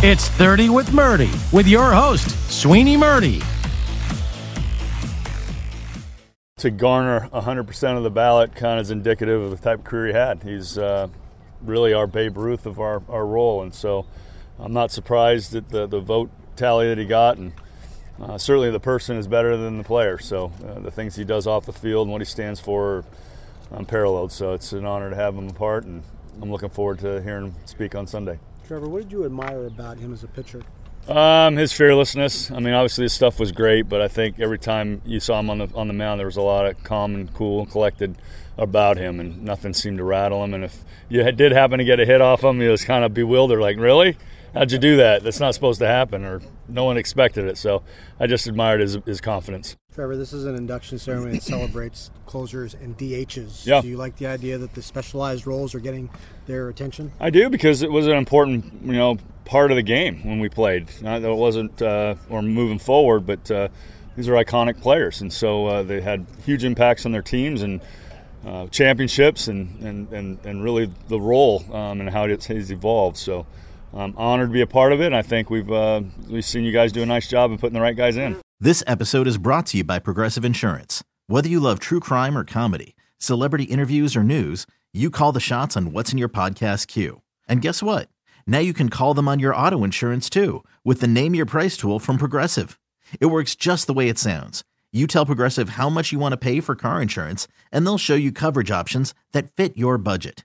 It's 0.00 0.28
30 0.28 0.68
with 0.68 0.90
Murti 0.90 1.52
with 1.52 1.66
your 1.66 1.90
host, 1.90 2.28
Sweeny 2.48 2.96
Murti. 2.96 3.44
To 6.58 6.70
garner 6.70 7.28
100% 7.32 7.96
of 7.96 8.04
the 8.04 8.10
ballot 8.10 8.54
kind 8.54 8.78
of 8.78 8.84
is 8.84 8.92
indicative 8.92 9.42
of 9.42 9.50
the 9.50 9.56
type 9.56 9.80
of 9.80 9.84
career 9.84 10.06
he 10.06 10.12
had. 10.12 10.44
He's 10.44 10.78
uh, 10.78 11.08
really 11.62 11.94
our 11.94 12.06
Babe 12.06 12.36
Ruth 12.36 12.64
of 12.64 12.78
our, 12.78 13.02
our 13.08 13.26
role. 13.26 13.60
And 13.60 13.74
so 13.74 14.06
I'm 14.60 14.72
not 14.72 14.92
surprised 14.92 15.56
at 15.56 15.68
the, 15.70 15.88
the 15.88 15.98
vote 15.98 16.30
tally 16.54 16.86
that 16.86 16.98
he 16.98 17.04
got. 17.04 17.38
And 17.38 17.52
uh, 18.20 18.38
certainly 18.38 18.70
the 18.70 18.78
person 18.78 19.16
is 19.16 19.26
better 19.26 19.56
than 19.56 19.78
the 19.78 19.84
player. 19.84 20.16
So 20.18 20.52
uh, 20.64 20.78
the 20.78 20.92
things 20.92 21.16
he 21.16 21.24
does 21.24 21.48
off 21.48 21.66
the 21.66 21.72
field 21.72 22.06
and 22.06 22.12
what 22.12 22.20
he 22.20 22.24
stands 22.24 22.60
for 22.60 22.98
are 22.98 23.04
unparalleled. 23.72 24.30
So 24.30 24.52
it's 24.52 24.72
an 24.72 24.84
honor 24.84 25.10
to 25.10 25.16
have 25.16 25.34
him 25.34 25.48
a 25.48 25.52
part. 25.52 25.86
And 25.86 26.04
I'm 26.40 26.52
looking 26.52 26.70
forward 26.70 27.00
to 27.00 27.20
hearing 27.20 27.46
him 27.46 27.54
speak 27.64 27.96
on 27.96 28.06
Sunday. 28.06 28.38
Trevor, 28.68 28.86
what 28.86 29.04
did 29.04 29.12
you 29.12 29.24
admire 29.24 29.64
about 29.64 29.98
him 29.98 30.12
as 30.12 30.22
a 30.22 30.28
pitcher? 30.28 30.60
Um, 31.08 31.56
his 31.56 31.72
fearlessness. 31.72 32.50
I 32.50 32.58
mean, 32.58 32.74
obviously 32.74 33.04
his 33.04 33.14
stuff 33.14 33.40
was 33.40 33.50
great, 33.50 33.88
but 33.88 34.02
I 34.02 34.08
think 34.08 34.38
every 34.38 34.58
time 34.58 35.00
you 35.06 35.20
saw 35.20 35.40
him 35.40 35.48
on 35.48 35.56
the 35.56 35.68
on 35.74 35.88
the 35.88 35.94
mound, 35.94 36.20
there 36.20 36.26
was 36.26 36.36
a 36.36 36.42
lot 36.42 36.66
of 36.66 36.84
calm 36.84 37.14
and 37.14 37.32
cool 37.32 37.60
and 37.60 37.70
collected 37.70 38.16
about 38.58 38.98
him, 38.98 39.20
and 39.20 39.42
nothing 39.42 39.72
seemed 39.72 39.96
to 39.96 40.04
rattle 40.04 40.44
him. 40.44 40.52
And 40.52 40.64
if 40.64 40.84
you 41.08 41.22
did 41.32 41.52
happen 41.52 41.78
to 41.78 41.84
get 41.84 41.98
a 41.98 42.04
hit 42.04 42.20
off 42.20 42.44
him, 42.44 42.60
he 42.60 42.68
was 42.68 42.84
kind 42.84 43.06
of 43.06 43.14
bewildered, 43.14 43.58
like, 43.58 43.78
"Really? 43.78 44.18
How'd 44.54 44.72
you 44.72 44.78
do 44.78 44.96
that? 44.96 45.22
That's 45.22 45.40
not 45.40 45.54
supposed 45.54 45.78
to 45.80 45.86
happen," 45.86 46.24
or 46.24 46.40
no 46.68 46.84
one 46.84 46.96
expected 46.96 47.44
it. 47.46 47.58
So 47.58 47.82
I 48.18 48.26
just 48.26 48.46
admired 48.46 48.80
his 48.80 48.98
his 49.06 49.20
confidence. 49.20 49.76
Trevor, 49.98 50.16
this 50.16 50.32
is 50.32 50.44
an 50.44 50.54
induction 50.54 50.96
ceremony 50.96 51.32
that 51.32 51.42
celebrates 51.42 52.12
closers 52.24 52.72
and 52.72 52.96
DHs. 52.96 53.66
Yeah. 53.66 53.80
Do 53.80 53.88
you 53.88 53.96
like 53.96 54.16
the 54.16 54.28
idea 54.28 54.56
that 54.56 54.74
the 54.74 54.80
specialized 54.80 55.44
roles 55.44 55.74
are 55.74 55.80
getting 55.80 56.08
their 56.46 56.68
attention? 56.68 57.10
I 57.18 57.30
do 57.30 57.50
because 57.50 57.82
it 57.82 57.90
was 57.90 58.06
an 58.06 58.12
important, 58.12 58.72
you 58.84 58.92
know, 58.92 59.18
part 59.44 59.72
of 59.72 59.76
the 59.76 59.82
game 59.82 60.24
when 60.24 60.38
we 60.38 60.48
played. 60.48 60.88
Not 61.02 61.22
that 61.22 61.28
it 61.28 61.36
wasn't 61.36 61.82
uh, 61.82 62.14
or 62.30 62.42
moving 62.42 62.78
forward, 62.78 63.26
but 63.26 63.50
uh, 63.50 63.68
these 64.14 64.28
are 64.28 64.34
iconic 64.34 64.80
players, 64.80 65.20
and 65.20 65.32
so 65.32 65.66
uh, 65.66 65.82
they 65.82 66.00
had 66.00 66.26
huge 66.44 66.62
impacts 66.62 67.04
on 67.04 67.10
their 67.10 67.22
teams 67.22 67.62
and 67.62 67.80
uh, 68.46 68.68
championships, 68.68 69.48
and, 69.48 69.82
and, 69.82 70.12
and, 70.12 70.38
and 70.44 70.62
really 70.62 70.92
the 71.08 71.20
role 71.20 71.64
um, 71.74 72.00
and 72.00 72.10
how 72.10 72.22
it's, 72.24 72.48
it's 72.48 72.70
evolved. 72.70 73.16
So. 73.16 73.46
I'm 73.94 74.16
honored 74.16 74.50
to 74.50 74.52
be 74.52 74.60
a 74.60 74.66
part 74.66 74.92
of 74.92 75.00
it, 75.00 75.06
and 75.06 75.16
I 75.16 75.22
think 75.22 75.50
we've 75.50 75.70
uh, 75.70 76.02
we've 76.28 76.44
seen 76.44 76.64
you 76.64 76.72
guys 76.72 76.92
do 76.92 77.02
a 77.02 77.06
nice 77.06 77.28
job 77.28 77.50
of 77.52 77.60
putting 77.60 77.74
the 77.74 77.80
right 77.80 77.96
guys 77.96 78.16
in. 78.16 78.36
This 78.60 78.82
episode 78.86 79.26
is 79.26 79.38
brought 79.38 79.66
to 79.66 79.78
you 79.78 79.84
by 79.84 79.98
Progressive 79.98 80.44
Insurance. 80.44 81.02
Whether 81.26 81.48
you 81.48 81.60
love 81.60 81.78
true 81.78 82.00
crime 82.00 82.36
or 82.36 82.44
comedy, 82.44 82.96
celebrity 83.18 83.64
interviews 83.64 84.16
or 84.16 84.22
news, 84.22 84.66
you 84.92 85.10
call 85.10 85.32
the 85.32 85.40
shots 85.40 85.76
on 85.76 85.92
what's 85.92 86.12
in 86.12 86.18
your 86.18 86.28
podcast 86.28 86.86
queue. 86.86 87.22
And 87.48 87.62
guess 87.62 87.82
what? 87.82 88.08
Now 88.46 88.58
you 88.58 88.72
can 88.72 88.88
call 88.88 89.14
them 89.14 89.28
on 89.28 89.38
your 89.38 89.54
auto 89.54 89.84
insurance 89.84 90.28
too 90.30 90.64
with 90.84 91.00
the 91.00 91.06
Name 91.06 91.34
Your 91.34 91.46
Price 91.46 91.76
tool 91.76 91.98
from 91.98 92.18
Progressive. 92.18 92.78
It 93.20 93.26
works 93.26 93.54
just 93.54 93.86
the 93.86 93.94
way 93.94 94.08
it 94.08 94.18
sounds. 94.18 94.64
You 94.92 95.06
tell 95.06 95.26
Progressive 95.26 95.70
how 95.70 95.88
much 95.90 96.12
you 96.12 96.18
want 96.18 96.32
to 96.32 96.38
pay 96.38 96.60
for 96.60 96.74
car 96.74 97.02
insurance, 97.02 97.46
and 97.70 97.86
they'll 97.86 97.98
show 97.98 98.14
you 98.14 98.32
coverage 98.32 98.70
options 98.70 99.14
that 99.32 99.54
fit 99.54 99.76
your 99.76 99.98
budget. 99.98 100.44